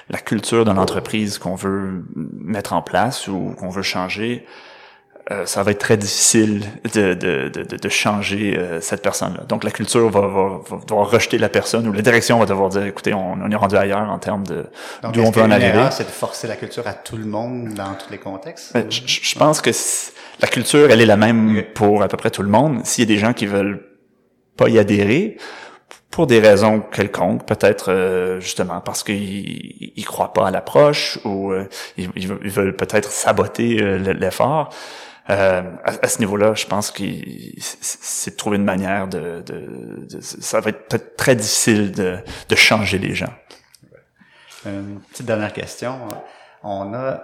[0.09, 4.45] la culture de l'entreprise qu'on veut mettre en place ou qu'on veut changer,
[5.29, 6.63] euh, ça va être très difficile
[6.93, 9.43] de, de, de, de changer euh, cette personne-là.
[9.49, 12.69] Donc la culture va, va, va, devoir rejeter la personne ou la direction va devoir
[12.69, 14.67] dire écoutez, on, on est rendu ailleurs en termes de
[15.11, 15.85] d'où on peut en arriver.
[15.91, 18.71] C'est de forcer la culture à tout le monde dans tous les contextes?
[18.73, 19.71] Ben, je, je, pense que
[20.39, 22.85] la culture, elle est la même pour à peu près tout le monde.
[22.85, 23.85] S'il y a des gens qui veulent
[24.55, 25.37] pas y adhérer,
[26.09, 31.53] pour des raisons quelconques, peut-être euh, justement parce qu'ils ils croient pas à l'approche ou
[31.97, 34.69] ils, ils, veulent peut-être saboter l'effort.
[35.29, 37.03] Euh, à, ce niveau-là, je pense que
[37.59, 42.55] c'est de trouver une manière de, de, ça va être peut-être très difficile de, de
[42.55, 43.33] changer les gens.
[44.65, 45.99] Une petite dernière question.
[46.63, 47.23] On a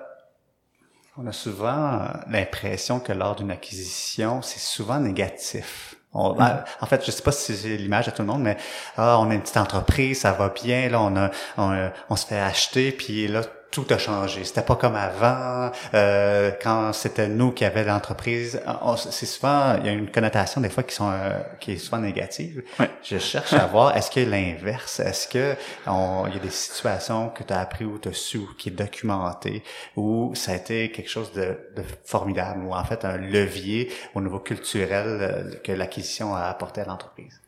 [1.16, 5.96] on a souvent l'impression que lors d'une acquisition, c'est souvent négatif.
[6.12, 6.64] On, mm-hmm.
[6.82, 8.58] En fait, je sais pas si c'est l'image à tout le monde, mais
[8.98, 12.26] ah, on a une petite entreprise, ça va bien, là, on a, on, on se
[12.26, 13.42] fait acheter, puis là,
[13.74, 14.44] tout a changé.
[14.44, 18.62] C'était pas comme avant, euh, quand c'était nous qui avions l'entreprise.
[19.10, 21.98] C'est souvent, il y a une connotation des fois qui sont euh, qui est souvent
[21.98, 22.64] négative.
[23.04, 25.56] Je cherche à voir, est-ce que l'inverse, est-ce que
[25.88, 28.74] il y a des situations que tu as appris ou tu as su, qui est
[28.74, 29.64] documenté,
[29.96, 34.22] ou ça a été quelque chose de, de formidable, ou en fait un levier au
[34.22, 37.43] niveau culturel euh, que l'acquisition a apporté à l'entreprise?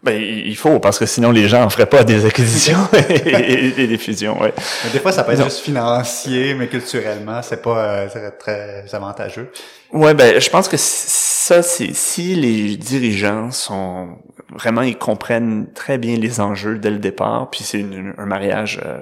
[0.00, 2.78] Ben, il faut, parce que sinon les gens en feraient pas des acquisitions
[3.10, 4.54] et, des fusions, ouais.
[4.92, 9.50] des fois, ça peut être juste financier, mais culturellement, c'est pas euh, très avantageux.
[9.92, 14.18] Ouais, ben, je pense que ça, c'est si les dirigeants sont
[14.54, 17.84] vraiment, ils comprennent très bien les enjeux dès le départ, puis c'est
[18.18, 18.98] un mariage euh,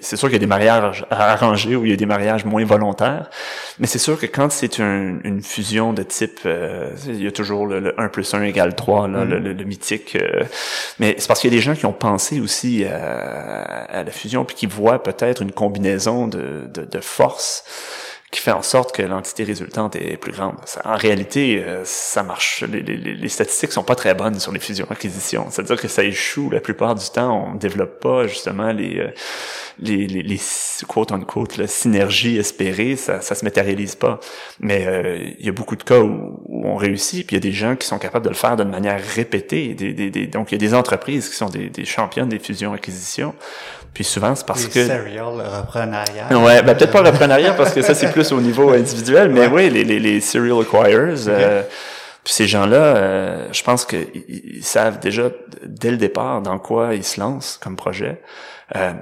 [0.00, 2.64] c'est sûr qu'il y a des mariages arrangés ou il y a des mariages moins
[2.64, 3.28] volontaires,
[3.78, 7.66] mais c'est sûr que quand c'est une fusion de type, euh, il y a toujours
[7.66, 9.28] le, 1 plus 1 égale 3, là, mm.
[9.28, 10.16] le, mythique.
[10.16, 10.44] Euh,
[10.98, 14.44] mais c'est parce qu'il y a des gens qui ont pensé aussi à, la fusion,
[14.44, 17.64] puis qui voient peut-être une combinaison de, de, de forces
[18.34, 20.56] qui fait en sorte que l'entité résultante est plus grande.
[20.84, 22.64] en réalité, euh, ça marche.
[22.64, 25.46] Les, les, les, statistiques sont pas très bonnes sur les fusions-acquisitions.
[25.50, 27.52] C'est-à-dire que ça échoue la plupart du temps.
[27.52, 29.12] On développe pas justement les euh,
[29.78, 30.40] les, les, les
[30.88, 32.96] quote unquote la synergie espérée.
[32.96, 34.18] Ça, ça se matérialise pas.
[34.58, 37.24] Mais euh, il y a beaucoup de cas où, on réussit.
[37.26, 39.74] Puis il y a des gens qui sont capables de le faire d'une manière répétée.
[39.74, 42.40] Des, des, des, donc il y a des entreprises qui sont des, des championnes des
[42.40, 43.32] fusions-acquisitions.
[43.94, 44.86] Puis souvent, c'est parce que...
[44.86, 46.26] serial reprenariat.
[46.36, 49.70] Ouais, ben peut-être pas reprenariat parce que ça, c'est plus au niveau individuel, mais oui,
[49.70, 51.28] les, les, les serial acquirers.
[51.28, 51.62] Euh,
[52.24, 55.30] puis ces gens-là, euh, je pense qu'ils savent déjà
[55.64, 58.22] dès le départ dans quoi ils se lancent comme projet.
[58.76, 58.92] Euh,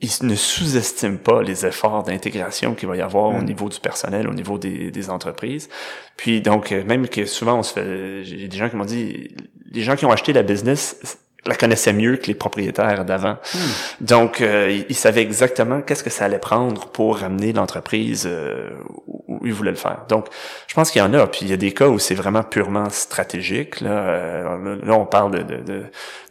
[0.00, 3.44] ils ne sous-estiment pas les efforts d'intégration qu'il va y avoir au mm.
[3.44, 5.68] niveau du personnel, au niveau des, des entreprises.
[6.16, 9.34] Puis donc, euh, même que souvent on se fait, j'ai des gens qui m'ont dit,
[9.70, 13.36] les gens qui ont acheté la business la connaissait mieux que les propriétaires d'avant.
[13.54, 13.58] Hmm.
[14.00, 18.70] Donc, euh, il, savait exactement qu'est-ce que ça allait prendre pour ramener l'entreprise euh,
[19.06, 20.04] où il voulait le faire.
[20.08, 20.26] Donc,
[20.68, 21.26] je pense qu'il y en a.
[21.26, 23.80] Puis, il y a des cas où c'est vraiment purement stratégique.
[23.80, 25.82] Là, euh, là on parle de, de,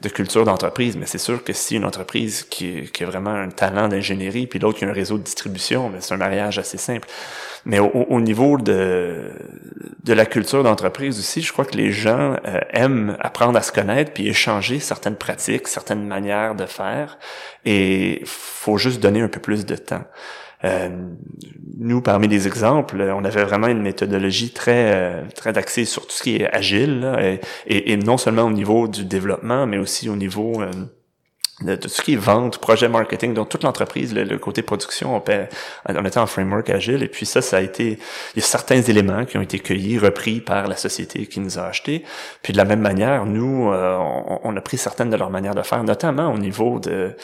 [0.02, 3.50] de, culture d'entreprise, mais c'est sûr que si une entreprise qui, qui a vraiment un
[3.50, 7.08] talent d'ingénierie, puis l'autre qui a un réseau de distribution, c'est un mariage assez simple.
[7.66, 9.34] Mais au, au, niveau de,
[10.04, 12.36] de la culture d'entreprise aussi, je crois que les gens
[12.72, 17.18] aiment apprendre à se connaître puis échanger certains certaines pratiques, certaines manières de faire,
[17.66, 20.04] et faut juste donner un peu plus de temps.
[20.64, 20.90] Euh,
[21.80, 26.14] nous, parmi les exemples, on avait vraiment une méthodologie très euh, très axée sur tout
[26.14, 30.16] ce qui est agile, et, et, non seulement au niveau du développement, mais aussi au
[30.16, 30.70] niveau euh,
[31.62, 35.24] de tout ce qui est vente, projet marketing, donc toute l'entreprise, le, côté production, on,
[35.90, 38.00] on était en framework agile, et puis ça, ça a été,
[38.36, 41.60] il y a certains éléments qui ont été cueillis, repris par la société qui nous
[41.60, 42.04] a achetés,
[42.42, 45.62] puis de la même manière, nous, on, on, a pris certaines de leurs manières de
[45.62, 47.16] faire, notamment au niveau de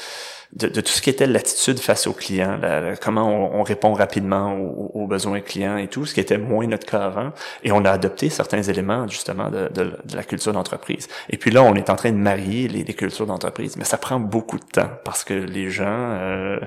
[0.53, 2.59] de, tout ce qui était l'attitude face aux clients,
[3.01, 7.05] comment on, répond rapidement aux, besoins clients et tout, ce qui était moins notre cas
[7.05, 7.31] avant.
[7.63, 11.07] Et on a adopté certains éléments justement de, la culture d'entreprise.
[11.29, 14.19] Et puis là, on est en train de marier les, cultures d'entreprise, mais ça prend
[14.19, 16.59] beaucoup de temps parce que les gens euh,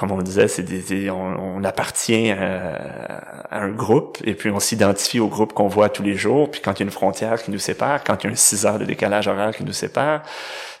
[0.00, 5.28] comme on disait, c'est des, on, appartient à, un groupe et puis on s'identifie au
[5.28, 6.50] groupe qu'on voit tous les jours.
[6.50, 8.36] Puis quand il y a une frontière qui nous sépare, quand il y a un
[8.36, 10.22] 6 heures de décalage horaire qui nous sépare,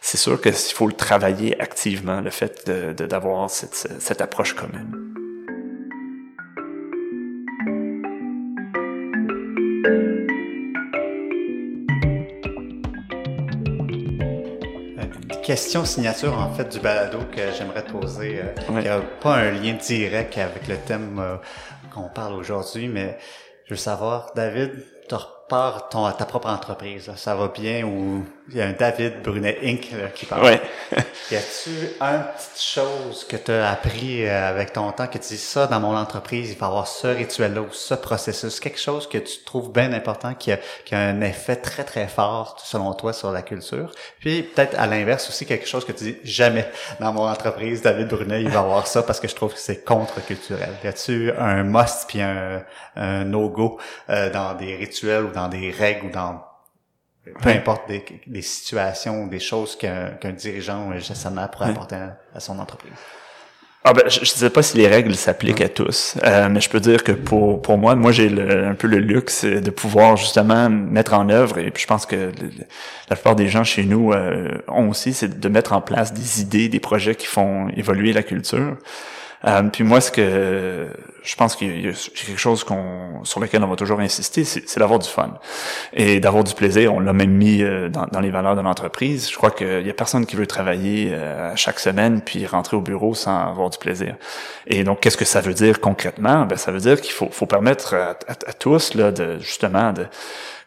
[0.00, 5.19] c'est sûr qu'il faut le travailler activement, le fait d'avoir de, cette, cette approche commune.
[15.50, 18.38] Question signature en fait du balado que j'aimerais te poser.
[18.38, 21.38] Euh, il n'y a pas un lien direct avec le thème euh,
[21.92, 23.18] qu'on parle aujourd'hui, mais
[23.64, 24.70] je veux savoir, David,
[25.08, 27.10] tu repars ton, ta propre entreprise.
[27.16, 29.90] Ça va bien ou il y a un David Brunet Inc.
[30.14, 30.44] qui parle.
[30.44, 30.60] Ouais.
[31.30, 35.28] y a-tu une petite chose que tu as appris euh, avec ton temps, que tu
[35.28, 39.08] dis ça dans mon entreprise, il faut avoir ce rituel-là ou ce processus, quelque chose
[39.08, 42.92] que tu trouves bien important, qui a, qui a un effet très très fort selon
[42.94, 43.92] toi sur la culture.
[44.18, 48.08] Puis peut-être à l'inverse aussi quelque chose que tu dis jamais dans mon entreprise, David
[48.08, 50.70] Brunet, il va avoir ça parce que je trouve que c'est contre-culturel.
[50.82, 52.64] Y a-tu un must puis un,
[52.96, 56.49] un no-go euh, dans des rituels ou dans des règles ou dans
[57.24, 61.96] peu importe des, des situations des choses qu'un qu'un dirigeant ou un gestionnaire pourrait apporter
[62.34, 62.92] à, son entreprise.
[63.82, 66.68] Ah ben, je ne sais pas si les règles s'appliquent à tous, euh, mais je
[66.68, 70.68] peux dire que pour pour moi, moi j'ai un peu le luxe de pouvoir justement
[70.68, 72.30] mettre en œuvre, et puis je pense que
[73.08, 76.42] la plupart des gens chez nous euh, ont aussi, c'est de mettre en place des
[76.42, 78.76] idées, des projets qui font évoluer la culture.
[79.46, 80.88] Euh, puis moi, ce que
[81.22, 84.78] je pense qu'il y, a quelque chose qu'on sur lequel on va toujours insister, c'est
[84.78, 85.34] d'avoir du fun
[85.92, 86.94] et d'avoir du plaisir.
[86.94, 89.30] On l'a même mis euh, dans, dans, les valeurs de l'entreprise.
[89.30, 92.80] Je crois qu'il y a personne qui veut travailler euh, chaque semaine puis rentrer au
[92.80, 94.16] bureau sans avoir du plaisir.
[94.66, 96.46] Et donc, qu'est-ce que ça veut dire concrètement?
[96.46, 100.06] Ben, ça veut dire qu'il faut, faut permettre à, à, tous là, de justement de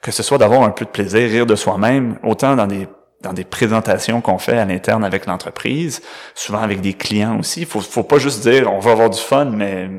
[0.01, 2.87] que ce soit d'avoir un peu de plaisir, rire de soi-même, autant dans des
[3.23, 6.01] dans des présentations qu'on fait à l'interne avec l'entreprise,
[6.35, 7.61] souvent avec des clients aussi.
[7.61, 9.89] Il faut, faut pas juste dire on va avoir du fun, mais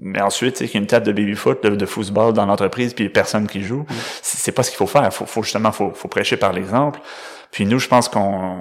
[0.00, 3.46] mais ensuite, qu'il y a une table de baby-foot, de, football dans l'entreprise, puis personne
[3.46, 3.80] qui joue.
[3.80, 3.94] Mm.
[4.22, 5.12] C'est pas ce qu'il faut faire.
[5.12, 7.00] Faut, faut justement, faut, faut prêcher par l'exemple.
[7.50, 8.58] Puis nous, je pense qu'on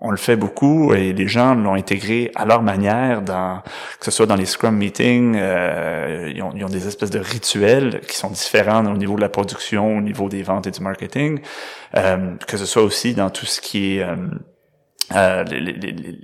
[0.00, 3.62] on le fait beaucoup et les gens l'ont intégré à leur manière, dans,
[3.98, 7.18] que ce soit dans les Scrum meetings, euh, ils, ont, ils, ont, des espèces de
[7.18, 10.80] rituels qui sont différents au niveau de la production, au niveau des ventes et du
[10.80, 11.40] marketing,
[11.96, 14.16] euh, que ce soit aussi dans tout ce qui est euh,
[15.14, 16.18] euh les, les, les,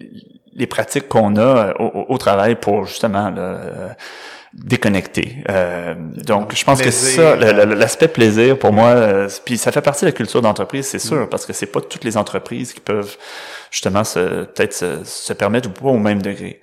[0.54, 3.56] les, pratiques qu'on a au, au, travail pour justement le,
[4.54, 5.38] déconnecté.
[5.48, 10.04] Euh, donc, je pense que ça, l'aspect plaisir pour moi, euh, puis ça fait partie
[10.04, 11.28] de la culture d'entreprise, c'est sûr, mm.
[11.28, 13.16] parce que c'est pas toutes les entreprises qui peuvent
[13.70, 16.60] justement se peut-être se, se, permettre ou pas au même degré.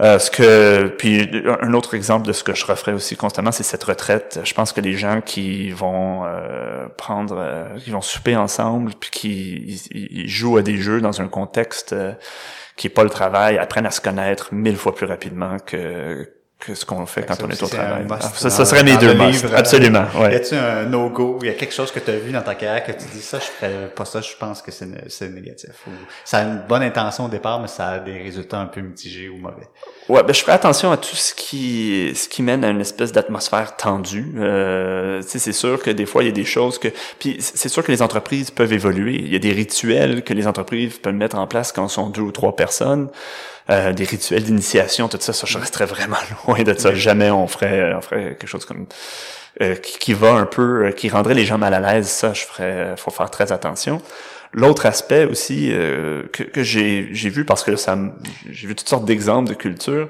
[0.00, 1.28] Euh, ce que puis
[1.60, 4.40] un autre exemple de ce que je referais aussi constamment, c'est cette retraite.
[4.44, 9.10] Je pense que les gens qui vont euh, prendre, euh, qui vont souper ensemble, puis
[9.10, 11.94] qui ils, jouent à des jeux dans un contexte
[12.76, 16.26] qui est pas le travail, apprennent à se connaître mille fois plus rapidement que
[16.60, 18.06] que ce qu'on fait quand on est au travail.
[18.10, 19.54] Ah, ça, ça, serait mes deux livres.
[19.56, 20.04] Absolument.
[20.14, 20.32] Ouais.
[20.32, 21.38] Y a-tu un no-go?
[21.42, 23.38] Y a quelque chose que tu as vu dans ta carrière que tu dis ça,
[23.38, 25.70] je ferais pas ça, je pense que c'est négatif.
[25.86, 25.90] Ou
[26.24, 29.30] ça a une bonne intention au départ, mais ça a des résultats un peu mitigés
[29.30, 29.68] ou mauvais.
[30.08, 33.12] Ouais, ben je ferais attention à tout ce qui ce qui mène à une espèce
[33.12, 34.34] d'atmosphère tendue.
[34.38, 37.82] Euh, c'est sûr que des fois il y a des choses que puis c'est sûr
[37.82, 39.14] que les entreprises peuvent évoluer.
[39.14, 42.22] Il y a des rituels que les entreprises peuvent mettre en place quand sont deux
[42.22, 43.08] ou trois personnes.
[43.68, 46.94] Euh, des rituels d'initiation, tout ça, ça, je resterais vraiment loin de ça.
[46.94, 48.86] Jamais on ferait, on ferait quelque chose comme
[49.60, 52.08] euh, qui, qui, va un peu, euh, qui rendrait les gens mal à l'aise.
[52.08, 54.02] Ça, je ferais, faut faire très attention.
[54.52, 57.96] L'autre aspect aussi que, que j'ai, j'ai vu parce que ça,
[58.50, 60.08] j'ai vu toutes sortes d'exemples de culture.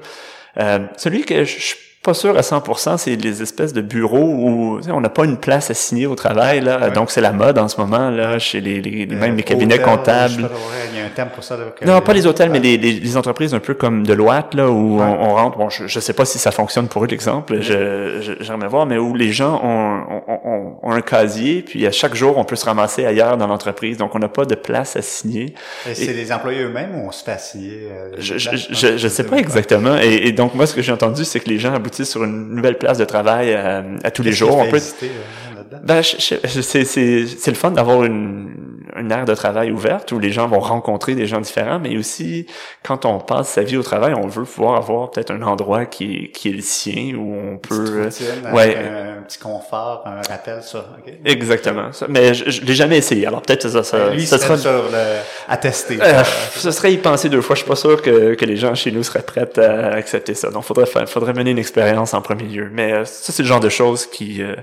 [0.97, 5.09] celui que je pas sûr à 100%, c'est les espèces de bureaux où on n'a
[5.09, 6.59] pas une place assignée au travail.
[6.59, 6.89] Là.
[6.89, 10.49] Donc, c'est la mode en ce moment, là, chez les, les, même les cabinets comptables.
[10.91, 11.55] il y a un thème pour ça.
[11.85, 15.35] non, pas les hôtels, mais les, les, entreprises un peu comme Deloitte, là, où on,
[15.35, 15.59] rentre.
[15.59, 17.61] Bon, je ne sais pas si ça fonctionne pour eux, l'exemple.
[17.61, 22.15] Je, j'aimerais voir, mais où les gens ont, ont, ont, un casier, puis à chaque
[22.15, 23.97] jour, on peut se ramasser ailleurs dans l'entreprise.
[23.97, 25.53] Donc, on n'a pas de place assignée.
[25.87, 27.89] Et c'est les employés eux-mêmes ou on se fait assigner?
[27.91, 29.97] Euh, je, je, je, sais pas exactement.
[30.01, 32.77] Et, et, donc, moi, ce que j'ai entendu, c'est que les gens sur une nouvelle
[32.77, 34.57] place de travail euh, à, tous les jours.
[34.57, 34.81] On peut...
[35.03, 40.47] Euh, ben, c'est le fun d'avoir une, une aire de travail ouverte où les gens
[40.47, 42.47] vont rencontrer des gens différents, mais aussi
[42.83, 46.31] quand on passe sa vie au travail, on veut pouvoir avoir peut-être un endroit qui,
[46.31, 50.85] qui est le sien où on peut, euh, ouais, un, petit confort, un rappel ça.
[51.25, 51.91] Exactement.
[51.91, 52.07] Ça.
[52.09, 53.25] Mais je, je l'ai jamais essayé.
[53.27, 55.17] Alors peut-être ça, ça, ben, lui, ça sera sur le,
[55.47, 55.99] à tester.
[56.01, 56.23] Euh,
[56.55, 57.55] ce serait y penser deux fois.
[57.55, 60.49] Je suis pas sûr que, que les gens chez nous seraient prêts à accepter ça.
[60.49, 62.69] Donc faudrait faire, faudrait mener une expérience en premier lieu.
[62.71, 64.55] Mais euh, ça c'est le genre de choses qui euh,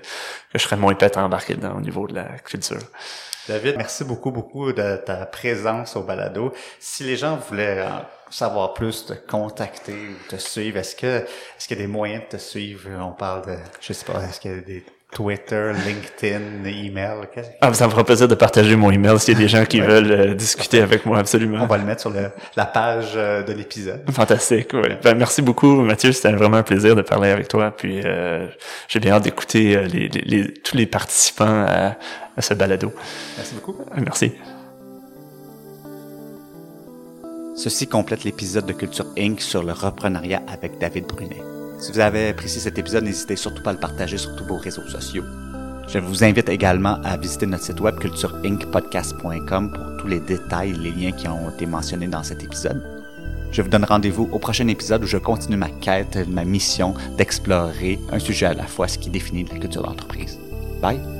[0.53, 2.79] que je serais moins prêt à embarquer dans au niveau de la culture.
[3.49, 6.53] David, merci beaucoup, beaucoup de ta présence au balado.
[6.79, 7.83] Si les gens voulaient
[8.29, 12.25] savoir plus, te contacter ou te suivre, est-ce que est-ce qu'il y a des moyens
[12.25, 12.91] de te suivre?
[13.01, 17.27] On parle de, je sais pas, est-ce qu'il y a des Twitter, LinkedIn, email.
[17.63, 19.81] Ah, ça me fera plaisir de partager mon email s'il y a des gens qui
[19.81, 21.63] veulent euh, discuter avec moi, absolument.
[21.63, 24.03] On va le mettre sur le, la page euh, de l'épisode.
[24.11, 24.91] Fantastique, oui.
[25.03, 26.13] Ben, merci beaucoup, Mathieu.
[26.13, 27.75] C'était vraiment un plaisir de parler avec toi.
[27.75, 28.47] Puis euh,
[28.87, 31.97] j'ai bien hâte d'écouter les, les, tous les participants à,
[32.37, 32.93] à ce balado.
[33.37, 33.77] Merci beaucoup.
[33.97, 34.33] Merci.
[37.57, 39.41] Ceci complète l'épisode de Culture Inc.
[39.41, 41.43] sur le reprenariat avec David Brunet.
[41.79, 44.57] Si vous avez apprécié cet épisode, n'hésitez surtout pas à le partager sur tous vos
[44.57, 45.25] réseaux sociaux.
[45.87, 50.91] Je vous invite également à visiter notre site web cultureincpodcast.com pour tous les détails les
[50.91, 52.83] liens qui ont été mentionnés dans cet épisode.
[53.53, 57.99] Je vous donne rendez-vous au prochain épisode où je continue ma quête, ma mission d'explorer
[58.13, 60.39] un sujet à la fois, ce qui définit la culture d'entreprise.
[60.83, 61.18] Bye!